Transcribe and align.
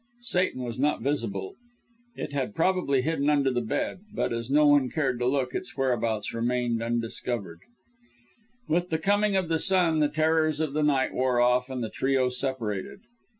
Satan 0.21 0.63
was 0.63 0.79
not 0.79 1.03
visible. 1.03 1.53
It 2.15 2.33
had 2.33 2.55
probably 2.55 3.03
hidden 3.03 3.29
under 3.29 3.51
the 3.51 3.61
bed, 3.61 3.99
but 4.15 4.33
as 4.33 4.49
no 4.49 4.65
one 4.65 4.89
cared 4.89 5.19
to 5.19 5.27
look, 5.27 5.53
its 5.53 5.77
whereabouts 5.77 6.33
remained 6.33 6.81
undiscovered. 6.81 7.59
With 8.67 8.89
the 8.89 8.97
coming 8.97 9.35
of 9.35 9.47
the 9.47 9.59
sun, 9.59 9.99
the 9.99 10.09
terrors 10.09 10.59
of 10.59 10.73
the 10.73 10.81
night 10.81 11.13
wore 11.13 11.39
off, 11.39 11.69
and 11.69 11.83
the 11.83 11.89
trio 11.91 12.29
separated. 12.29 13.01